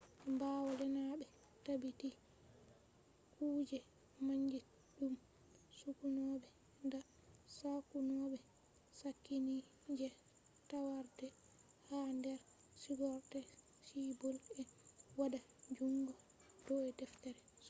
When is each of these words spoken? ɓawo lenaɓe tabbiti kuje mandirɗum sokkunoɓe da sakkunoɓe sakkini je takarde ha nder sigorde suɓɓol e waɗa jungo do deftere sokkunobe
ɓawo 0.39 0.69
lenaɓe 0.79 1.25
tabbiti 1.65 2.09
kuje 3.33 3.77
mandirɗum 4.25 5.13
sokkunoɓe 5.79 6.47
da 6.91 6.99
sakkunoɓe 7.57 8.37
sakkini 8.99 9.55
je 9.97 10.07
takarde 10.69 11.27
ha 11.87 11.97
nder 12.17 12.39
sigorde 12.81 13.39
suɓɓol 13.91 14.35
e 14.61 14.63
waɗa 15.17 15.39
jungo 15.77 16.13
do 16.65 16.75
deftere 16.97 17.39
sokkunobe 17.39 17.49